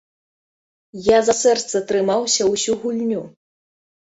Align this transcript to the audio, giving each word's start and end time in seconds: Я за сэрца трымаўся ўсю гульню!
Я 1.15 1.19
за 1.27 1.35
сэрца 1.41 1.83
трымаўся 1.93 2.49
ўсю 2.53 2.73
гульню! 2.81 3.21